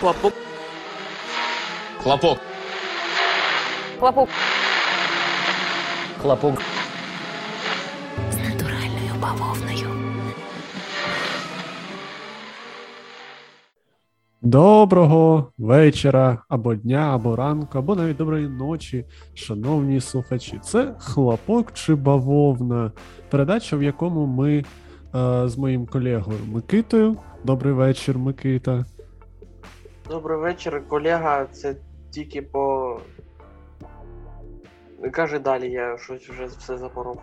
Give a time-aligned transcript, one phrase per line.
[0.00, 0.32] Хлопок.
[2.02, 2.38] Хлопок.
[3.98, 4.28] Хлопок.
[6.22, 6.62] Хлопок.
[8.30, 9.88] З натуральною бавовною.
[14.42, 19.04] Доброго вечора, або дня, або ранку, або навіть доброї ночі,
[19.34, 20.58] шановні слухачі.
[20.62, 22.92] Це хлопок чи бавовна,
[23.30, 24.64] передача, в якому ми е,
[25.48, 27.16] з моїм колегою Микитою.
[27.44, 28.84] Добрий вечір, Микита.
[30.10, 31.46] Добрий вечір, колега.
[31.46, 31.76] Це
[32.10, 32.96] тільки по.
[35.10, 37.20] Каже далі, я щось вже все запоров.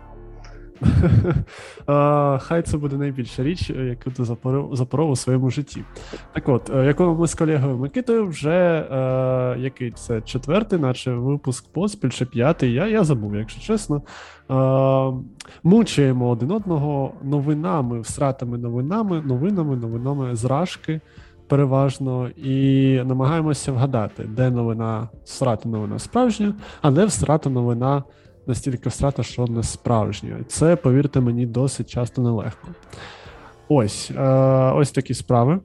[2.38, 5.84] Хай це буде найбільша річ, е, яку ти запоров, запоров у своєму житті.
[6.32, 11.72] Так от, е, якому ми з колегою Микитою вже е, який це четвертий, наче випуск
[11.72, 12.72] поспіль, чи п'ятий.
[12.72, 14.02] Я, я забув, якщо чесно.
[14.50, 15.22] Е,
[15.62, 21.00] мучаємо один одного новинами, всратими новинами, новинами, новинами зражки.
[21.52, 28.02] Переважно і намагаємося вгадати, де новина всрата новина справжня, а де всрата новина
[28.46, 30.36] настільки всрата, що не справжня.
[30.48, 32.68] Це, повірте мені, досить часто нелегко.
[33.68, 34.22] Ось е,
[34.74, 35.60] ось такі справи.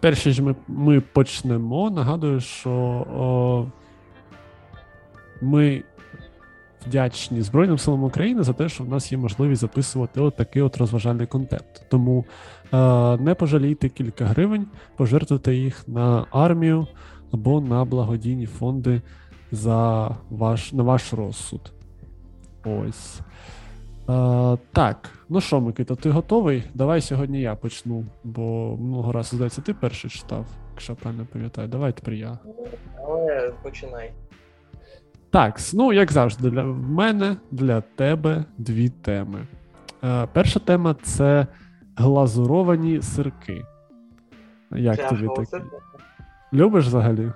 [0.00, 1.90] Перше ж ми, ми почнемо.
[1.90, 3.66] Нагадую, що о,
[5.40, 5.82] ми
[6.86, 10.76] вдячні Збройним силам України за те, що в нас є можливість записувати от такий от
[10.76, 11.84] розважальний контент.
[11.88, 12.24] Тому
[13.20, 14.66] не пожалійте кілька гривень,
[14.96, 16.86] пожертвуйте їх на армію
[17.32, 19.02] або на благодійні фонди
[19.52, 21.72] за ваш, на ваш розсуд.
[22.64, 23.20] Ось.
[24.08, 26.64] Е, так, ну що, Микита, ти готовий?
[26.74, 31.68] Давай сьогодні я почну, бо минулого разу, здається, ти перший читав, якщо я правильно пам'ятаю.
[31.68, 32.38] Давай тепер я.
[33.06, 34.12] Але починай.
[35.30, 39.46] Так, ну як завжди, для мене для тебе дві теми.
[40.04, 41.46] Е, перша тема це
[41.98, 43.64] глазуровані сирки.
[44.70, 45.64] Як тобі Тяжко, такі?
[46.52, 47.32] Любиш взагалі?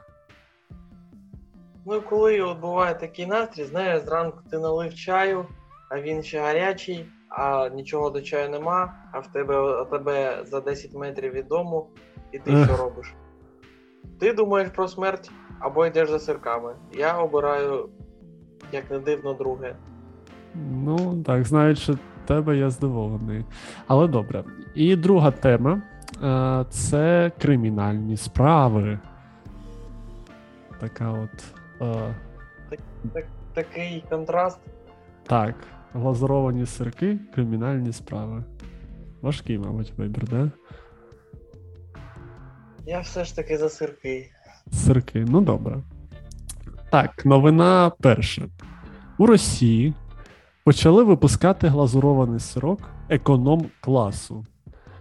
[1.86, 5.46] Ну, коли от буває такий настрій, знаєш, зранку ти налив чаю,
[5.90, 10.60] а він ще гарячий, а нічого до чаю нема, а в тебе, а тебе за
[10.60, 11.86] 10 метрів від дому,
[12.32, 12.64] і ти Ех.
[12.64, 13.14] що робиш?
[14.20, 16.74] Ти думаєш про смерть або йдеш за сирками.
[16.92, 17.88] Я обираю,
[18.72, 19.76] як не дивно, друге.
[20.54, 21.94] Ну, так, знаючи
[22.26, 23.44] тебе, я здивований.
[23.86, 24.44] Але добре.
[24.74, 25.82] І друга тема
[26.22, 28.98] е, це кримінальні справи.
[30.80, 31.44] Така от.
[31.80, 32.14] Е,
[33.12, 33.24] Так,
[33.54, 34.58] такий контраст.
[35.26, 35.54] так,
[35.94, 38.44] глазуровані сирки, кримінальні справи.
[39.22, 40.50] Важкий, мабуть, вибір, да?
[42.86, 44.30] Я все ж таки за сирки.
[44.72, 45.78] Сирки, ну добре.
[46.90, 48.42] Так, новина перша.
[49.18, 49.94] У Росії
[50.64, 54.44] почали випускати глазурований сирок економ класу.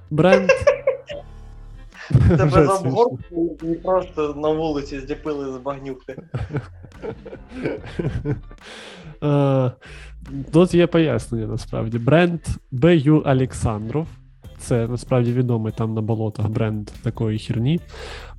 [0.09, 0.49] Бренд.
[2.27, 6.15] Тебе за обгорку і просто на вулиці зліпили з багнюки.
[9.23, 9.71] Е,
[10.53, 11.99] Тут є пояснення насправді.
[11.99, 12.39] Бренд
[12.71, 14.07] BU Олександров,
[14.59, 17.79] це насправді відомий там на болотах бренд такої херні,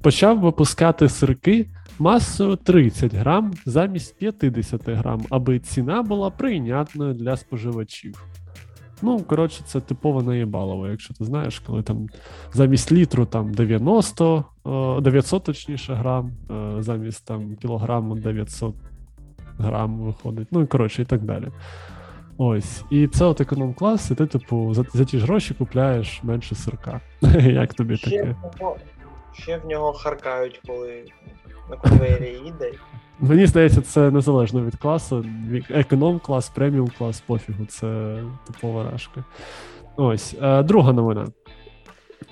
[0.00, 1.66] почав випускати сирки
[1.98, 8.24] масою 30 грам замість 50 грам, аби ціна була прийнятною для споживачів.
[9.02, 12.06] Ну, коротше, це типово наєбалово, якщо ти знаєш, коли там
[12.52, 18.74] замість літру там 90, е, 900 точніше грам, е, замість там кілограму 900
[19.58, 20.48] грам виходить.
[20.50, 21.48] Ну і коротше, і так далі.
[22.38, 22.84] Ось.
[22.90, 27.00] І це от економ-клас, і ти, типу, за, за ті ж гроші купляєш менше сирка.
[27.40, 28.22] Як тобі Ще таке?
[28.22, 28.76] в, нього,
[29.32, 31.04] ще в нього харкають, коли
[31.70, 32.72] на конвейері їде.
[33.20, 35.24] Мені здається, це незалежно від класу.
[35.70, 39.24] Економ-клас, преміум-клас, пофігу, це типова рашка.
[39.96, 40.36] Ось.
[40.42, 41.26] Е, друга новина.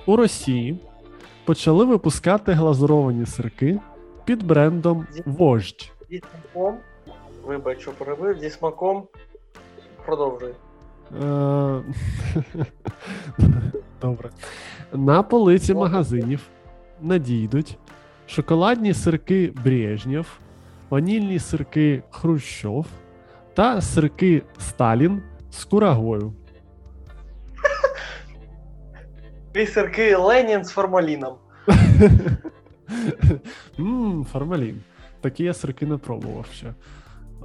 [0.07, 0.81] У Росії
[1.45, 3.81] почали випускати глазуровані сирки
[4.25, 5.93] під брендом Вождь.
[6.11, 6.75] Зі смаком,
[7.47, 9.03] вибач, що перебив, зі смаком
[10.07, 10.53] продовжуй.
[11.23, 11.83] Е,
[14.01, 14.31] Добре.
[14.93, 16.41] На полиці магазинів
[17.01, 17.79] надійдуть
[18.31, 20.39] шоколадні сирки Брежнєв,
[20.91, 22.87] ванільні сирки Хрущов
[23.55, 26.33] та сирки Сталін з курагою.
[29.55, 31.35] Дві сирки Ленін з формаліном.
[33.79, 34.81] Ммм, формалін.
[35.21, 36.75] Такі я сирки не пробував ще.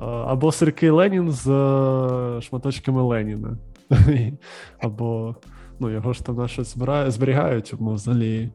[0.01, 3.57] Або сирки Ленін з е, шматочками Леніна.
[4.79, 5.35] Або,
[5.79, 8.51] ну, його ж там наше збира- зберігають в мавзолеї.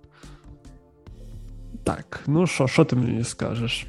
[1.96, 3.86] Так, ну що, що ти мені скажеш?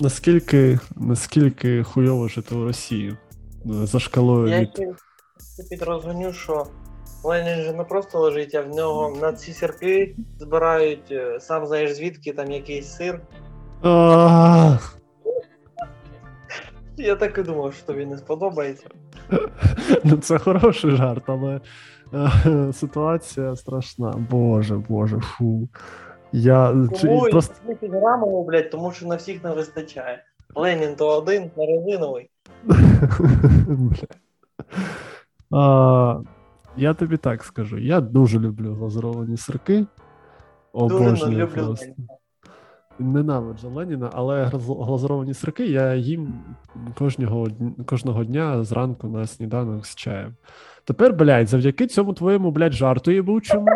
[0.00, 3.16] Наскільки, наскільки хуйово жити у Росії?
[3.64, 4.70] За шкалою Я від.
[5.70, 6.66] підрозумів, що
[7.24, 11.92] Ленін же не просто лежить, а в нього на ці сірки збирають, е, сам знаєш
[11.92, 13.20] звідки там якийсь сир.
[13.82, 14.78] А,
[16.96, 18.86] Я так і думав, що тобі не сподобається.
[20.04, 21.60] Ну, це хороший жарт, але
[22.14, 24.26] е, ситуація страшна.
[24.30, 25.68] Боже, боже, фу.
[26.32, 30.24] Я чи- Кому просто грамово, блядь, тому що на всіх не вистачає.
[30.54, 32.30] Ленін то один на резиновий.
[35.50, 36.20] А,
[36.76, 37.78] я тобі так скажу.
[37.78, 39.86] Я дуже люблю глазуровані сирки.
[40.74, 41.86] Дуже Обожнюю люблю просто.
[41.86, 42.08] Леніна.
[42.98, 46.34] Ненавиджу Леніна, але глаз- глазуровані сирки я їм
[46.98, 47.46] кожного,
[47.86, 50.34] кожного дня зранку на сніданок з чаєм.
[50.84, 53.66] Тепер, блядь, завдяки цьому твоєму, блядь, жарту єбучому.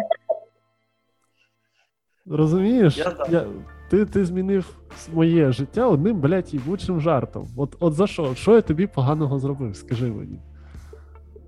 [2.26, 2.98] Розумієш?
[2.98, 3.16] Я.
[3.30, 3.46] Я,
[3.90, 4.76] ти, ти змінив
[5.12, 7.48] моє життя одним, блядь, їбучим жартом.
[7.56, 8.34] От, от за що?
[8.34, 9.76] Що я тобі поганого зробив?
[9.76, 10.40] Скажи мені.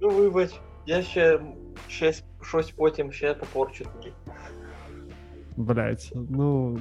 [0.01, 1.41] Ну вибач, я ще
[1.89, 4.13] щось, щось потім ще попорчу тобі.
[5.57, 6.79] Блять, ну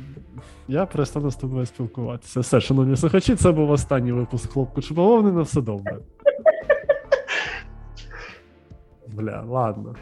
[0.67, 2.39] я перестану з тобою спілкуватися.
[2.39, 5.97] Все, шановні слухачі, це був останній випуск хлопку чи бавовни, на все добре.
[9.07, 9.95] Бля, ладно.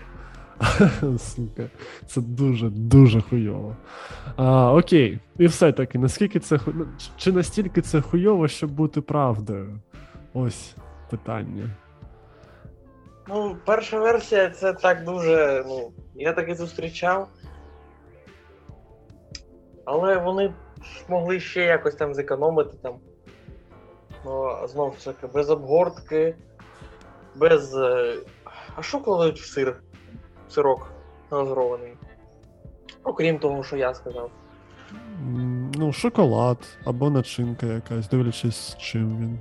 [1.19, 1.69] Сука,
[2.07, 3.75] це дуже, дуже хуйово.
[4.35, 6.87] А, окей, і все-таки, наскільки це ху- ну,
[7.17, 9.79] чи настільки це хуйово, щоб бути правдою?
[10.33, 10.75] Ось
[11.09, 11.69] питання.
[13.27, 15.63] Ну, перша версія це так дуже.
[15.67, 17.27] Ну, я таки зустрічав.
[19.85, 20.53] Але вони
[21.09, 22.95] могли ще якось там зекономити там.
[24.25, 26.35] Ну, знову ж таки, без обгортки,
[27.35, 27.75] без.
[27.75, 28.15] е,
[28.75, 29.81] А що кладуть в сир?
[30.51, 30.91] Сирок
[31.29, 31.93] глазурований.
[33.03, 34.31] Окрім того, що я сказав.
[35.75, 39.39] Ну, шоколад або начинка якась, дивлячись, з чим він.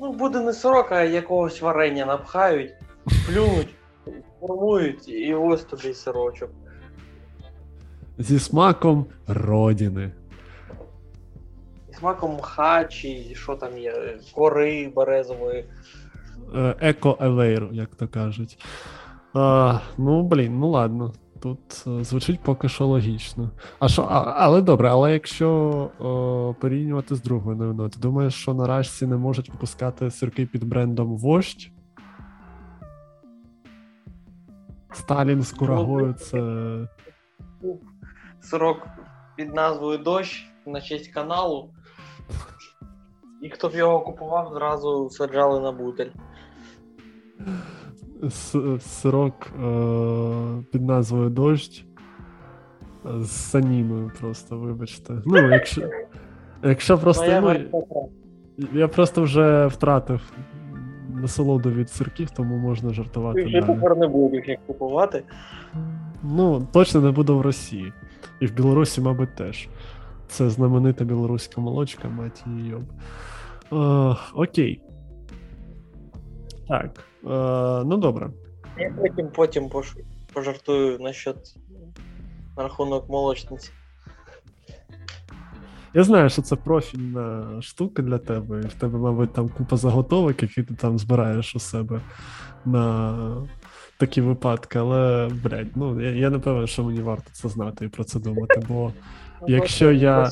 [0.00, 2.74] Ну, буде не сирок, а якогось варення напхають,
[3.26, 3.74] плюнуть,
[4.40, 6.50] формують, і ось тобі сирочок.
[8.18, 10.12] Зі смаком родини.
[11.90, 15.64] І смаком мха, чи що там є, кори березової.
[16.54, 18.58] Е, Еко-елейр, як то кажуть.
[19.34, 21.12] А, ну, блін, ну ладно.
[21.40, 23.50] Тут е, звучить поки що логічно.
[23.78, 25.48] А що, а, але добре, але якщо
[25.98, 31.16] о, порівнювати з другою новиною, ти думаєш, що наразі не можуть випускати сирки під брендом
[31.16, 31.70] Вождь?
[34.92, 36.38] Сталін з курагою це.
[38.40, 38.86] Сирок
[39.36, 41.70] під назвою Дощ на честь каналу.
[43.42, 46.10] І хто б його купував, зразу саджали на бутель.
[48.80, 51.84] Сирок е, під назвою Дощ
[53.04, 55.14] з саніною просто, вибачте.
[55.26, 55.90] Ну, якщо,
[56.62, 57.40] якщо просто.
[57.40, 57.82] Ну,
[58.72, 60.32] я просто вже втратив
[61.14, 65.22] насолоду від сирків, тому можна жартувати Ти тепер не будеш їх купувати.
[66.22, 67.92] Ну, точно не буду в Росії.
[68.40, 69.68] І в Білорусі, мабуть, теж.
[70.28, 72.82] Це знаменита білоруська молочка, мать її йоб.
[74.34, 74.80] Окей.
[76.68, 77.00] Так.
[77.24, 78.30] Е, ну добре.
[78.78, 79.70] Я потім, потім
[80.32, 81.36] пожартую насчет
[82.56, 83.70] на рахунок молочниці.
[85.94, 90.42] Я знаю, що це профільна штука для тебе, і в тебе, мабуть, там купа заготовок,
[90.42, 92.00] які ти там збираєш у себе
[92.64, 93.16] на
[93.98, 97.88] такі випадки, але, блядь, ну я, я не певен, що мені варто це знати і
[97.88, 98.92] про це думати, бо
[99.46, 100.30] Якщо я-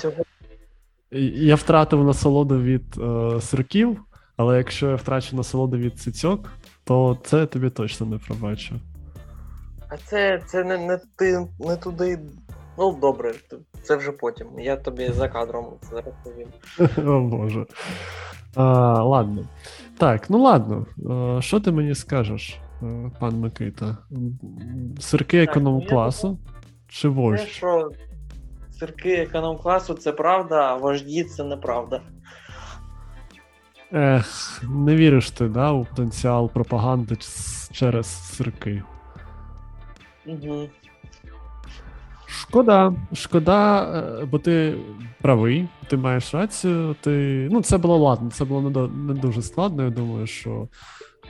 [1.34, 4.00] я втратив насолоду від е, сирків,
[4.40, 6.52] але якщо я втрачу насолоду від цицьок,
[6.84, 8.74] то це я тобі точно не пробачу.
[9.88, 12.18] А це, це не, не ти не туди.
[12.78, 13.32] Ну, добре,
[13.82, 14.46] це вже потім.
[14.58, 16.48] Я тобі за кадром це розповім.
[17.14, 17.66] О Боже.
[18.54, 18.64] А,
[19.02, 19.44] ладно.
[19.98, 20.86] Так, ну ладно.
[21.38, 23.96] Е, Що ти мені скажеш, е, пан Микита?
[25.00, 26.38] Сирки Так, ну, економ-класу
[26.88, 27.48] чи Те, вождь?
[27.48, 27.90] що
[28.78, 32.00] цирки економ-класу це правда, а вожді це неправда.
[33.92, 37.16] Ех, не віриш ти, да, у потенціал пропаганди
[37.72, 38.82] через сирки.
[40.26, 40.68] Угу.
[42.26, 43.82] Шкода, шкода,
[44.22, 44.76] е, бо ти
[45.22, 46.96] правий, ти маєш рацію.
[47.00, 47.48] Ти...
[47.50, 49.82] Ну, це було ладно, це було не, не дуже складно.
[49.82, 50.68] Я думаю, що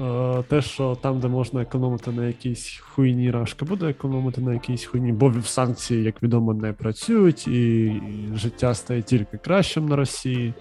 [0.00, 4.84] е, те, що там, де можна економити на якійсь хуйні, рашка буде економити на якійсь
[4.84, 10.54] хуйні, бо санкції, як відомо, не працюють, і, і життя стає тільки кращим на Росії.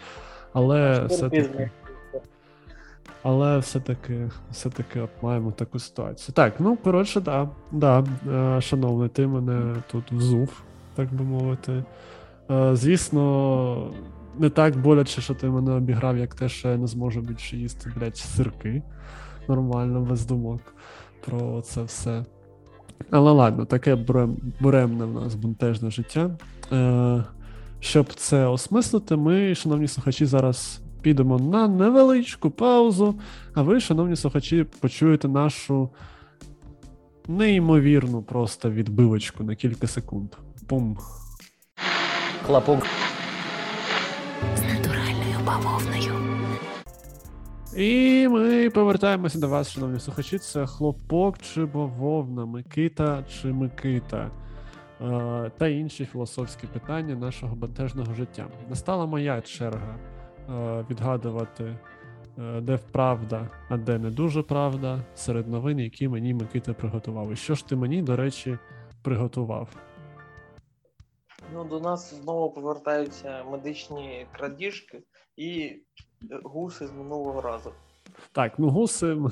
[0.54, 1.72] Але все-таки.
[3.24, 6.34] Але все-таки, все-таки маємо таку ситуацію.
[6.34, 10.64] Так, ну коротше, да, да, е, шановний, ти мене тут взув,
[10.96, 11.84] так би мовити.
[12.52, 13.94] Е, звісно,
[14.40, 17.94] не так боляче, що ти мене обіграв, як те, що я не зможу більше їсти,
[17.98, 18.84] блядь, сирки.
[19.48, 20.62] Нормально, без думок.
[21.26, 22.26] про це все.
[23.12, 26.32] Але ладно, таке бурем, буремне в нас бунтежне життя.
[26.72, 27.24] Е,
[27.80, 33.20] щоб це осмислити, ми, шановні слухачі, зараз підемо на невеличку паузу,
[33.54, 35.90] а ви, шановні слухачі, почуєте нашу
[37.28, 40.30] неймовірну просто відбивочку на кілька секунд.
[40.68, 40.98] Пум.
[42.46, 42.88] Хлопок.
[44.56, 46.14] З натуральною бавовною.
[47.78, 50.40] І ми повертаємося до вас, шановні слухачі.
[50.40, 54.32] Це хлопок чи бавовна, Микита чи Микита
[55.02, 58.48] е, та інші філософські питання нашого бентежного життя.
[58.70, 59.96] Настала моя черга
[60.90, 61.78] відгадувати,
[62.38, 67.32] е, де правда, а де не дуже правда, серед новин, які мені Микита приготував.
[67.32, 68.58] І що ж ти мені, до речі,
[69.04, 69.70] приготував?
[71.54, 75.04] Ну, до нас знову повертаються медичні крадіжки
[75.36, 75.82] і е,
[76.44, 77.72] гуси з минулого разу.
[78.32, 79.18] Так, ну гуси.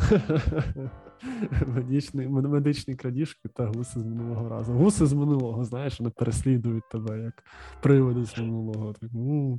[1.67, 4.73] Медичні, медичні крадіжки та гуси з минулого разу.
[4.73, 7.43] Гуси з минулого, знаєш, вони переслідують тебе як
[7.81, 8.93] приводи з минулого.
[8.93, 9.57] Так, ну,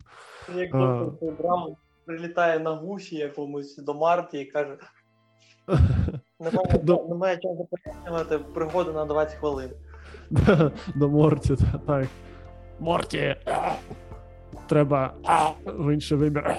[0.56, 1.04] Як А.
[1.04, 4.76] доктор Браун прилітає на гусі якомусь до Марті і каже:
[6.40, 9.70] немає, немає часу пояснювати пригоду на 20 хвилин.
[10.94, 11.56] до Морті,
[11.87, 12.06] так.
[12.80, 13.37] Морті!
[14.68, 15.14] Треба
[15.66, 16.56] в інший вибір.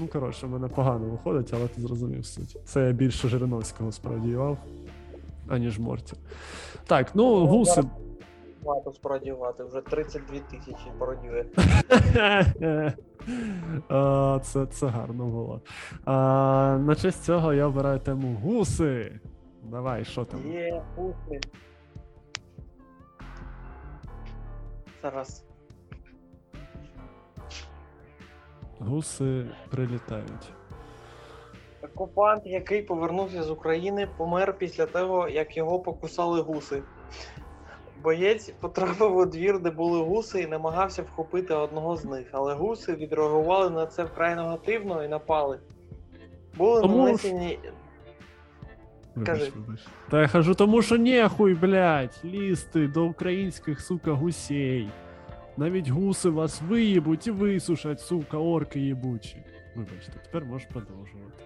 [0.00, 2.56] Ну, коротше, в мене погано виходить, але ти зрозумів суть.
[2.64, 4.58] Це я більше Жириновського спародіював,
[5.48, 6.16] аніж Морті.
[6.86, 7.82] Так, ну, гуси.
[8.62, 11.44] Варто спородіювати, вже 32 тисячі пародіює.
[13.88, 15.60] А, це, це гарно було.
[16.04, 19.20] А, на честь цього я обираю тему гуси.
[19.62, 20.52] Давай, що там?
[20.52, 21.40] Є гуси.
[25.02, 25.44] Зараз.
[28.86, 30.52] Гуси прилітають.
[31.82, 36.82] Окупант, який повернувся з України, помер після того, як його покусали гуси.
[38.02, 42.94] Боєць потрапив у двір, де були гуси, і намагався вхопити одного з них, але гуси
[42.94, 45.60] відреагували на це вкрай негативно і напали.
[46.56, 47.58] Були Тому нанесені.
[49.14, 49.52] Вибач, Кажи.
[49.56, 49.80] вибач.
[50.10, 54.88] Та я кажу, тому що нехуй, блядь, лізти до українських, сука, гусей.
[55.62, 59.44] Навіть гуси вас виїбуть і висушать, сука, орки їбучі.
[59.76, 61.44] Вибачте, тепер можеш продовжувати.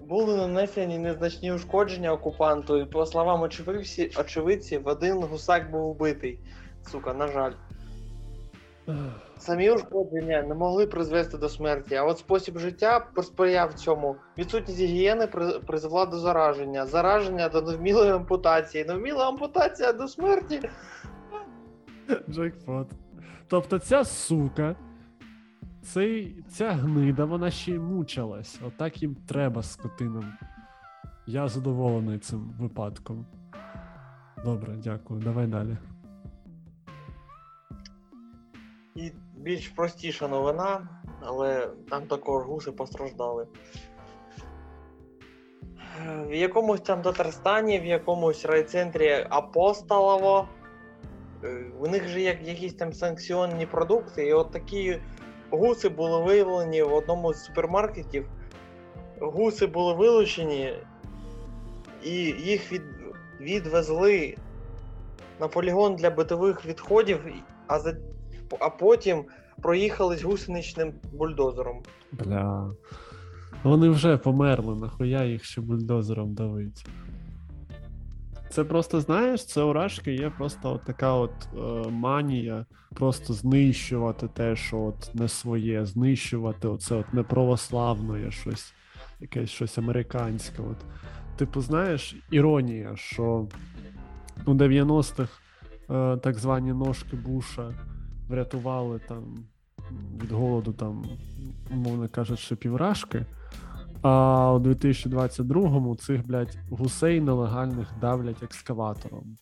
[0.00, 6.38] Були нанесені незначні ушкодження окупанту, і по словам очевидці, очевидців, один гусак був вбитий.
[6.90, 7.52] Сука, на жаль.
[9.38, 14.16] Самі ушкодження не могли призвести до смерті, а от спосіб життя посприяв цьому.
[14.38, 15.26] Відсутність гігієни
[15.66, 20.60] призвела до зараження, зараження до невмілої ампутації, невміла ампутація до смерті.
[22.30, 22.90] Джекпот.
[23.48, 24.76] Тобто ця сука,
[25.82, 28.60] цей, ця гнида, вона ще й мучилась.
[28.66, 30.32] Отак їм треба скотинам.
[31.26, 33.26] Я задоволений цим випадком.
[34.44, 35.20] Добре, дякую.
[35.20, 35.76] Давай далі.
[38.94, 40.88] І більш простіша новина,
[41.20, 43.46] але там також гуси постраждали.
[46.06, 50.48] В якомусь там Татарстані, в якомусь райцентрі Апостолово.
[51.44, 54.98] Е, У них же як якісь там санкціонні продукти, і от такі
[55.50, 58.26] гуси були виявлені в одному з супермаркетів.
[59.20, 60.72] Гуси були вилучені,
[62.04, 62.82] і їх від,
[63.40, 64.36] відвезли
[65.40, 67.20] на полігон для битових відходів,
[67.66, 67.96] а за
[68.60, 69.24] а потім
[69.62, 71.82] проїхались гусеничним бульдозером.
[72.12, 72.74] Бля.
[73.62, 76.86] Вони вже померли, нахуя їх ще бульдозером давить.
[78.52, 84.28] Це просто, знаєш, це у Рашки є просто от така от е, манія просто знищувати
[84.28, 88.74] те, що от не своє, знищувати оце от неправославне щось,
[89.20, 90.62] якесь щось американське.
[90.62, 90.76] От.
[91.36, 93.48] Типу, знаєш, іронія, що
[94.46, 95.32] у 90-х
[95.90, 97.74] е, так звані ножки Буша
[98.28, 99.44] врятували там
[100.22, 101.04] від голоду, там,
[101.70, 103.26] умовно кажучи, піврашки.
[104.02, 109.36] А у 2022-му цих, блядь, гусей нелегальних давлять екскаватором.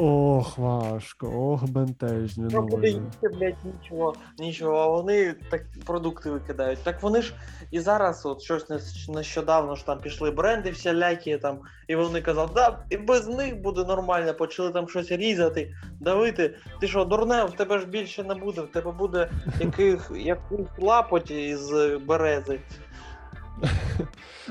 [0.00, 2.88] Ох, важко, ох, бентежні Ну, новини.
[2.88, 6.78] їсти, блядь, нічого, нічого, а вони так продукти викидають.
[6.84, 7.34] Так вони ж
[7.70, 8.64] і зараз, от щось
[9.08, 13.84] нещодавно ж там пішли бренди всілякі там, і вони казали, да, і без них буде
[13.84, 16.54] нормально, почали там щось різати, давити.
[16.80, 21.30] Ти що, дурне, в тебе ж більше не буде, в тебе буде яких, якийсь лапоть
[21.30, 21.72] із
[22.06, 22.60] берези.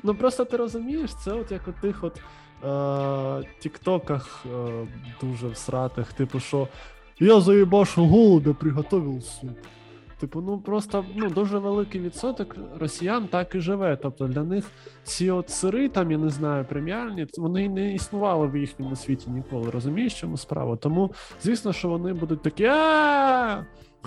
[0.03, 2.21] Ну просто ти розумієш, це от як у тих от
[2.63, 4.87] е, тіктоках е,
[5.21, 6.67] дуже всратих, типу, що
[7.19, 9.57] я заїбашу голубя, приготовив суп.
[10.19, 13.97] Типу, ну просто ну, дуже великий відсоток росіян так і живе.
[14.01, 14.65] Тобто для них
[15.03, 19.71] ці от сири, там, я не знаю, преміальні, вони не існували в їхньому світі ніколи.
[19.71, 20.75] Розумієш, чому справа?
[20.75, 21.11] Тому,
[21.41, 22.63] звісно, що вони будуть такі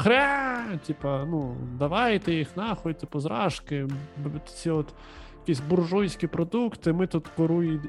[0.01, 0.79] а хря!
[0.87, 3.89] Типа, ну, давайте їх нахуй, типу, зражки,
[4.55, 4.87] ці от
[5.41, 7.27] якісь буржуйські продукти, ми тут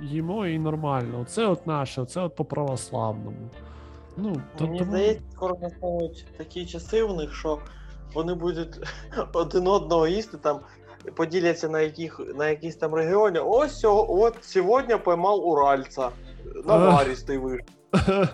[0.02, 1.20] їмо і нормально.
[1.22, 3.50] Оце от наше, оце от по православному.
[4.18, 4.92] Ну, то, Мені тому...
[4.92, 7.60] здається, скоро настануть такі часи у них, що
[8.14, 8.80] вони будуть
[9.34, 10.60] один одного їсти там.
[11.16, 13.40] Поділяться на яких на якісь там регіоні.
[13.40, 16.10] Ось от сьогодні поймав уральця.
[16.66, 17.68] Наваристий вийшов.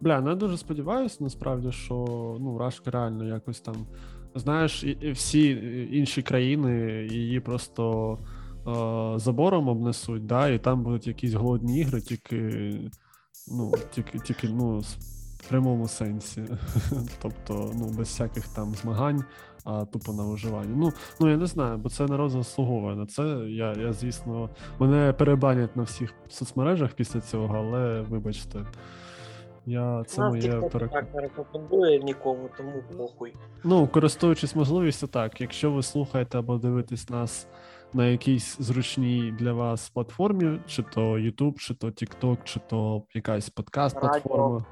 [0.00, 1.94] Бля, ну я дуже сподіваюся, насправді, що
[2.40, 3.74] ну, Рашка реально якось там.
[4.34, 5.50] Знаєш, і- всі
[5.92, 8.12] інші країни її просто
[8.68, 12.72] е, забором обнесуть, да, і там будуть якісь голодні ігри, тільки,
[13.52, 16.44] ну, тільки, тільки ну, в прямому сенсі.
[17.22, 19.24] тобто, ну, без всяких там змагань,
[19.64, 20.74] а тупо на виживання.
[20.76, 23.22] Ну, ну я не знаю, бо це народ заслуговує на це.
[23.48, 28.66] Я, я звісно, мене перебанять на всіх соцмережах після цього, але вибачте.
[29.68, 33.34] Я, це Нас моє так не рекомендує нікому, тому похуй.
[33.64, 35.40] Ну, користуючись можливістю, так.
[35.40, 37.48] Якщо ви слухаєте або дивитесь нас
[37.92, 43.50] на якійсь зручній для вас платформі, чи то YouTube, чи то TikTok, чи то якась
[43.50, 44.64] подкаст-платформа.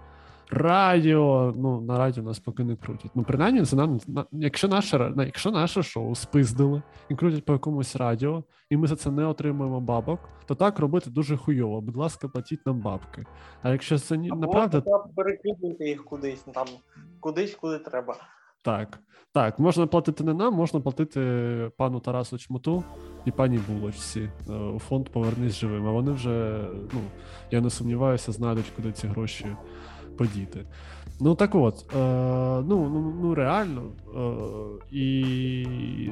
[0.51, 3.11] Радіо, ну на радіо нас поки не крутять.
[3.15, 4.01] Ну, принаймні, це нам,
[4.33, 9.11] якщо наше, якщо наше шоу спиздили і крутять по якомусь радіо, і ми за це
[9.11, 11.81] не отримуємо бабок, то так робити дуже хуйово.
[11.81, 13.27] Будь ласка, платіть нам бабки.
[13.63, 14.83] А якщо це ні, направда,
[15.17, 16.67] перекидуйте їх кудись, ну, там,
[17.21, 18.17] кудись, куди треба.
[18.63, 18.99] Так,
[19.33, 21.21] так, можна платити не нам, можна платити
[21.77, 22.85] пану Тарасу Чмуту
[23.25, 25.87] і пані Булочці е, у фонд Повернись живим.
[25.87, 27.01] А вони вже, ну,
[27.51, 29.47] я не сумніваюся, знайдуть, куди ці гроші
[30.17, 30.65] подіти.
[31.21, 31.99] Ну так от, е,
[32.67, 33.83] ну, ну, ну реально.
[34.17, 36.11] Е, і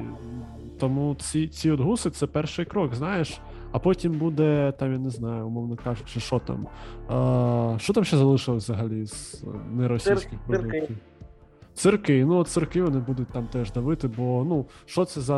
[0.79, 3.39] тому ці, ці от гуси це перший крок, знаєш.
[3.71, 6.67] А потім буде, там, я не знаю, умовно кажучи, що там.
[7.75, 10.81] Е, що там ще залишилось взагалі з е, неросійських продуктів?
[10.81, 10.95] цирки.
[11.73, 15.37] Цирки, ну от цирки вони будуть там теж давити, бо ну що це за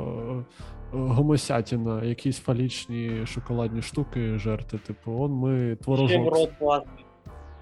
[0.00, 0.44] е,
[0.92, 4.78] гомосятіна, якісь фалічні шоколадні штуки жерти.
[4.78, 6.34] Типу, он ми творожок.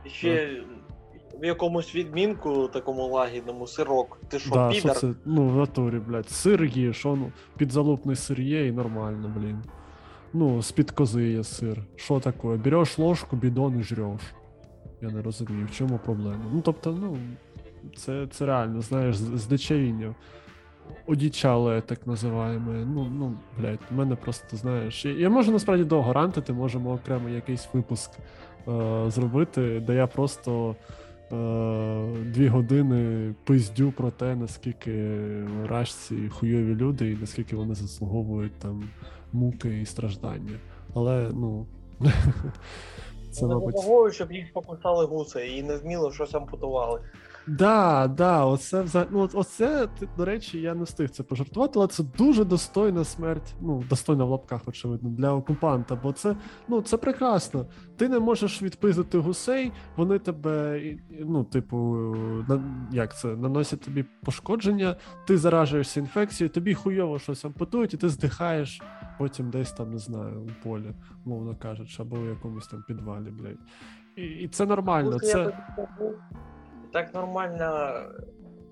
[0.07, 0.63] Ще
[1.41, 4.19] в якомусь відмінку такому лагідному сирок.
[4.29, 4.97] Ти що, Да, що підар?
[4.97, 5.13] це?
[5.25, 9.59] Ну, в натурі, блядь, сир є, що ну, підзалупний сир є і нормально, блін.
[10.33, 11.83] Ну, з-під кози є сир.
[11.97, 12.49] Що таке?
[12.49, 14.21] Береш ложку, бідон і жреш.
[15.03, 16.45] Я не розумію, в чому проблема.
[16.53, 17.17] Ну, тобто, ну,
[17.97, 20.15] це, це реально, знаєш, з- здичавіння.
[21.07, 22.73] Одічале, так називаємо.
[22.73, 25.05] Ну, ну, блядь, в мене просто, знаєш.
[25.05, 28.11] Я, я можу насправді довго рантити, можемо окремо якийсь випуск
[28.69, 30.77] е, зробити, де я просто
[31.33, 31.37] е,
[32.25, 35.17] дві години пиздю про те, наскільки
[35.67, 38.83] рашці хуйові люди і наскільки вони заслуговують там
[39.33, 40.59] муки і страждання.
[40.95, 41.67] Але, ну.
[43.31, 43.77] Це, Не мабуть.
[43.77, 47.01] заслуговують, щоб їх покусали гуси і не вміло щось ампутували.
[47.47, 52.45] Да, да, оце ну, оце, до речі, я не встиг це пожартувати, але це дуже
[52.45, 53.55] достойна смерть.
[53.61, 55.97] Ну, достойна в лапках, очевидно, для окупанта.
[56.03, 56.37] Бо це,
[56.69, 57.67] ну, це прекрасно.
[57.97, 60.81] Ти не можеш відпиздити гусей, вони тебе,
[61.21, 61.77] ну, типу,
[62.49, 62.63] на,
[62.93, 68.81] як це, наносять тобі пошкодження, ти заражуєшся інфекцією, тобі хуйово щось ампутують, і ти здихаєш
[69.21, 73.59] потім десь там, не знаю, у полі, мовно кажучи, або в якомусь там підвалі, блядь.
[74.17, 75.19] І, і це нормально.
[75.19, 75.53] Це...
[76.93, 77.93] так нормально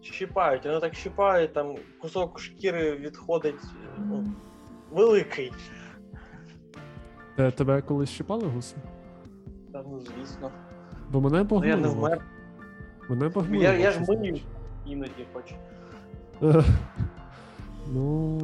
[0.00, 0.66] щипають.
[0.66, 3.64] Вони так щипають, там кусок шкіри відходить
[3.98, 4.26] ну,
[4.90, 5.52] великий.
[7.36, 8.76] Те- Тебе колись щипали гуси?
[9.72, 10.50] Та, ну, звісно.
[11.10, 12.24] Бо мене Ну, я не вмер.
[13.08, 13.62] Мене погнуло.
[13.62, 14.40] Я, я ж мию
[14.86, 15.54] іноді хоч.
[17.92, 18.40] Ну,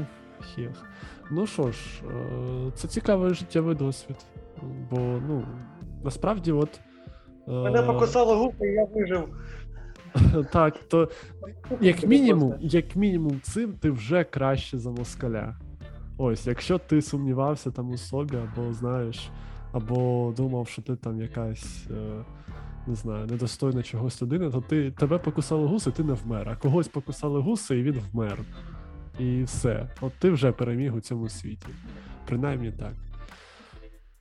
[0.55, 0.85] хех.
[1.31, 1.79] Ну що ж,
[2.11, 4.17] е, це цікавий життєвий досвід.
[4.91, 4.97] Бо,
[5.29, 5.45] ну,
[6.05, 6.81] насправді, от.
[7.49, 9.29] е, Мене покусали губи, і я вижив.
[10.53, 11.09] Так, то
[11.81, 15.57] як мінімум, як мінімум, цим ти вже краще за москаля.
[16.19, 19.29] Ось, якщо ти сумнівався там у собі, або знаєш,
[19.73, 22.25] або думав, що ти там якась, е,
[22.87, 26.49] не знаю, недостойна чогось людина, то ти тебе покусали гуси, ти не вмер.
[26.49, 28.39] А когось покусали гуси, і він вмер.
[29.19, 29.89] І все.
[30.01, 31.67] От ти вже переміг у цьому світі.
[32.27, 32.95] Принаймні так.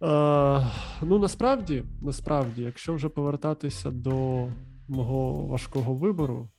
[0.03, 0.67] Е,
[1.01, 4.47] ну, насправді, насправді, якщо вже повертатися до
[4.87, 6.49] мого важкого вибору,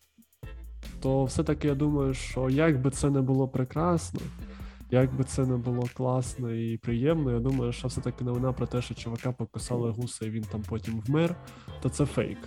[1.00, 4.20] то все-таки я думаю, що як би це не було прекрасно,
[4.90, 8.82] як би це не було класно і приємно, я думаю, що все-таки новина про те,
[8.82, 11.36] що чувака покусали гуса і він там потім вмер,
[11.82, 12.38] то це фейк.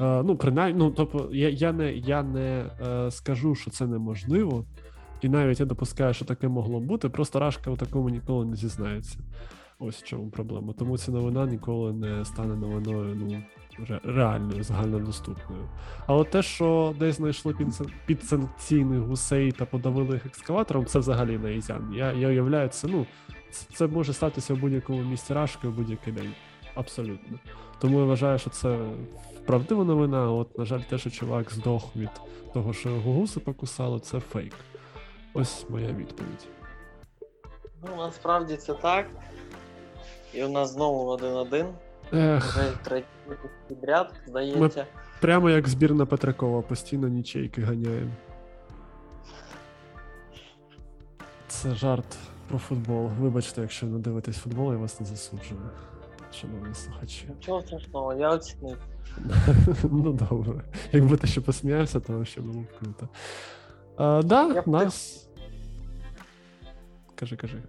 [0.00, 4.64] Е, ну, принаймні, ну, тобто, я, я не, я не е, скажу, що це неможливо,
[5.20, 9.18] і навіть я допускаю, що таке могло бути, просто Рашка у такому ніколи не зізнається.
[9.78, 10.72] Ось в чому проблема.
[10.78, 13.42] Тому ця новина ніколи не стане новиною ну,
[13.86, 15.68] ре- реальною, загальнодоступною.
[16.06, 21.38] А от те, що десь знайшли підсан- підсанкційних гусей та подавили їх екскаватором, це взагалі
[21.38, 21.92] не ізян.
[21.94, 23.06] Я, я уявляю, це, ну,
[23.50, 26.32] це, може статися в будь-якому місті Рашки в будь-який день.
[26.74, 27.38] Абсолютно.
[27.80, 28.78] Тому я вважаю, що це
[29.46, 30.30] правдива новина.
[30.32, 32.10] От, на жаль, те, що чувак здох від
[32.54, 34.52] того, що його гуси покусало, це фейк.
[35.36, 36.48] Ось моя відповідь.
[37.82, 39.06] Ну, насправді це так.
[40.34, 41.66] І у нас знову один-один.
[42.12, 43.06] Ех, Вже третій
[43.68, 44.86] підряд, здається.
[45.20, 48.10] прямо як збірна Петракова, постійно нічейки ганяємо.
[51.48, 52.18] Це жарт
[52.48, 53.10] про футбол.
[53.20, 55.60] Вибачте, якщо не дивитесь футбол, я вас не засуджую.
[56.32, 57.28] Шановні слухачі.
[57.28, 58.78] Нічого страшного, я оцінив.
[59.82, 60.64] ну добре.
[60.92, 63.08] Якби ти ще посміявся, то ще було б круто.
[63.96, 65.25] А, да, Я нас.
[67.18, 67.62] Кажи, кажи.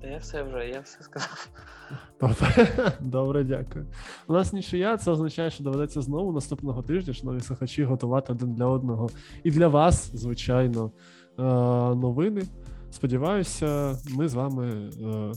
[0.00, 1.48] Та я все вже, я все сказав.
[2.20, 3.86] Добре, Добре, дякую.
[4.26, 8.66] У нас нічия, це означає, що доведеться знову наступного тижня, шановні слухачі, готувати один для
[8.66, 9.10] одного.
[9.44, 10.92] І для вас, звичайно,
[11.38, 11.42] е,
[11.94, 12.42] новини.
[12.90, 15.32] Сподіваюся, ми з вами е,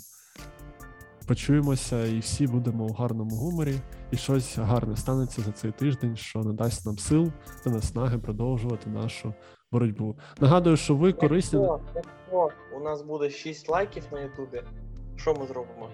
[1.28, 3.76] почуємося і всі будемо у гарному гуморі,
[4.12, 7.32] і щось гарне станеться за цей тиждень, що надасть нам сил
[7.64, 9.34] та наснаги продовжувати нашу
[9.72, 10.16] боротьбу.
[10.40, 11.60] Нагадую, що ви корисні.
[11.60, 14.62] Якщо, якщо у нас буде 6 лайків на Ютубі,
[15.16, 15.90] що ми зробимо?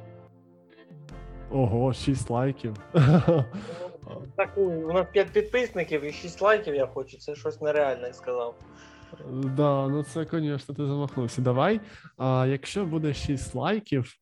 [1.52, 2.74] Ого, 6 лайків.
[4.36, 8.56] Так, у нас 5 підписників і 6 лайків я хочу, це щось нереальне сказав.
[9.30, 11.42] Да, ну це, звісно, ти замахнувся.
[11.42, 11.82] Давай.
[12.18, 14.14] А, якщо буде 6 лайків,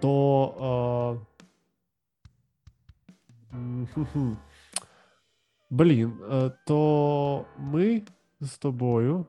[0.00, 0.54] то.
[0.60, 1.38] А...
[5.70, 8.02] Блін, е, то ми
[8.40, 9.26] з тобою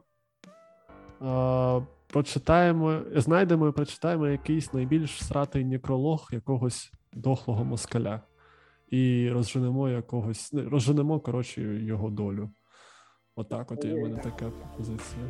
[1.22, 8.22] а, почитаємо, знайдемо і прочитаємо якийсь найбільш сратий некролог якогось дохлого москаля.
[8.90, 10.54] І розженемо якогось.
[10.54, 12.50] ну, Розженемо, коротше, його долю.
[13.40, 15.26] Отак, от і в мене така пропозиція.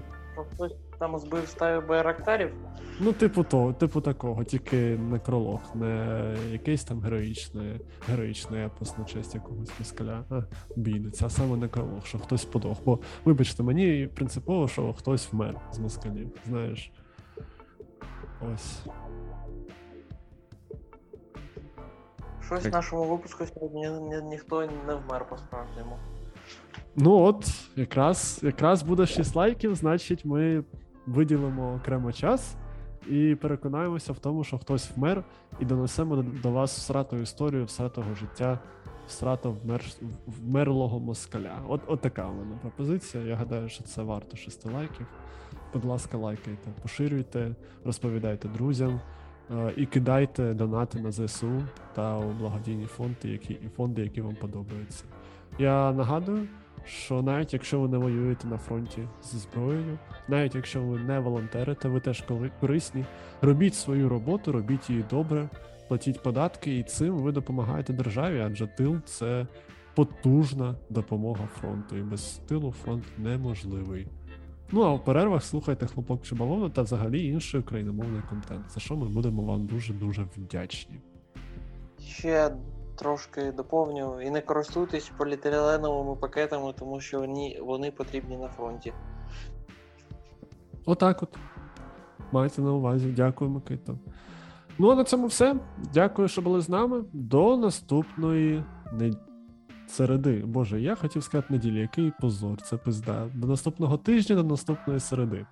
[0.53, 2.53] Хтось там збив стаю байрактарів,
[2.99, 9.35] Ну, типу того, типу такого, тільки некролог, не якийсь там героїчний, героїчний епос на честь
[9.35, 10.41] якогось москаля, а
[10.75, 12.77] бійниця, а саме некролог, що хтось подох.
[12.85, 16.91] Бо, вибачте, мені принципово, що хтось вмер з москалів, знаєш.
[18.53, 18.81] Ось.
[22.45, 22.71] щось Так.
[22.73, 25.97] в нашому випуску сьогодні ні, ні- ніхто не вмер по-справжньому.
[26.95, 30.63] Ну от, якраз, якраз буде 6 лайків, значить, ми
[31.07, 32.55] виділимо окремо час
[33.09, 35.23] і переконаємося в тому, що хтось вмер,
[35.59, 38.59] і донесемо до, вас всрату історію всратого життя,
[39.07, 39.81] всрато вмер,
[40.27, 41.59] вмерлого москаля.
[41.67, 43.23] От, от така у мене пропозиція.
[43.23, 45.05] Я гадаю, що це варто 6 лайків.
[45.73, 49.01] Будь ласка, лайкайте, поширюйте, розповідайте друзям.
[49.51, 51.63] е, І кидайте донати на ЗСУ
[51.95, 55.03] та у благодійні фонди, які, фонди, які вам подобаються.
[55.59, 56.47] Я нагадую,
[56.85, 61.89] що навіть якщо ви не воюєте на фронті зі зброєю, навіть якщо ви не волонтерите,
[61.89, 62.23] ви теж
[62.59, 63.05] корисні,
[63.41, 65.49] робіть свою роботу, робіть її добре,
[65.87, 69.47] платіть податки, і цим ви допомагаєте державі, адже тил це
[69.95, 74.07] потужна допомога фронту, і без тилу фронт неможливий.
[74.71, 78.95] Ну а в перервах слухайте хлопок чи балону та взагалі інший україномовний контент, за що
[78.95, 80.99] ми будемо вам дуже дуже вдячні.
[81.99, 82.51] Ще
[82.99, 88.93] трошки доповню і не користуйтесь поліетиленовими пакетами, тому що вони, вони потрібні на фронті.
[90.85, 91.37] Отак от.
[92.31, 93.13] Майте на увазі.
[93.15, 93.97] Дякую, Микито.
[94.77, 95.55] Ну, а на цьому все.
[95.93, 97.03] Дякую, що були з нами.
[97.13, 99.13] До наступної не...
[99.87, 100.43] середи.
[100.45, 103.29] Боже, я хотів сказати неділі, який позор, це пизда.
[103.33, 105.45] До наступного тижня, до наступної середи.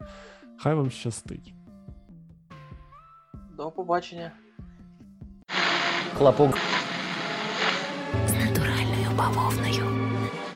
[0.60, 1.54] Хай вам щастить.
[3.58, 4.32] До побачення.
[6.18, 6.52] Хлопок.
[9.18, 10.07] Бавовною.